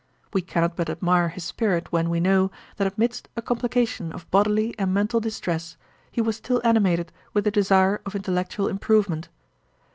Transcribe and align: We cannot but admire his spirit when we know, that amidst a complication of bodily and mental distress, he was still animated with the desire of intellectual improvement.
We 0.33 0.41
cannot 0.41 0.75
but 0.75 0.89
admire 0.89 1.29
his 1.29 1.43
spirit 1.43 1.91
when 1.91 2.09
we 2.09 2.19
know, 2.19 2.49
that 2.77 2.91
amidst 2.91 3.29
a 3.37 3.41
complication 3.43 4.11
of 4.11 4.27
bodily 4.31 4.73
and 4.79 4.91
mental 4.91 5.19
distress, 5.19 5.77
he 6.11 6.21
was 6.21 6.37
still 6.37 6.59
animated 6.63 7.11
with 7.35 7.43
the 7.43 7.51
desire 7.51 8.01
of 8.03 8.15
intellectual 8.15 8.67
improvement. 8.67 9.29